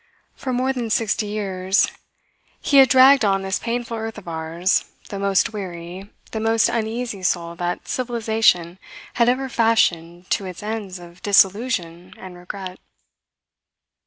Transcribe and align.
For 0.33 0.51
more 0.51 0.73
than 0.73 0.89
sixty 0.89 1.27
years 1.27 1.91
he 2.59 2.77
had 2.77 2.89
dragged 2.89 3.23
on 3.23 3.43
this 3.43 3.59
painful 3.59 3.95
earth 3.97 4.17
of 4.17 4.27
ours 4.27 4.85
the 5.09 5.19
most 5.19 5.53
weary, 5.53 6.09
the 6.31 6.39
most 6.39 6.69
uneasy 6.69 7.21
soul 7.21 7.55
that 7.57 7.87
civilization 7.87 8.79
had 9.21 9.29
ever 9.29 9.47
fashioned 9.47 10.27
to 10.31 10.45
its 10.47 10.63
ends 10.63 10.97
of 10.97 11.21
disillusion 11.21 12.15
and 12.17 12.35
regret. 12.35 12.79